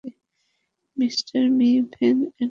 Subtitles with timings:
[0.97, 1.15] Mr
[1.93, 2.17] Ven এলেন?